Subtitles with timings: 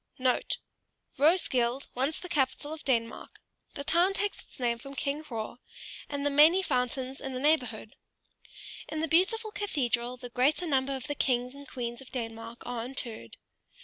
[0.09, 3.39] * *Roeskilde, once the capital of Denmark.
[3.75, 5.59] The town takes its name from King Hroar,
[6.09, 7.95] and the many fountains in the neighborhood.
[8.89, 12.83] In the beautiful cathedral the greater number of the kings and queens of Denmark are
[12.83, 13.37] interred.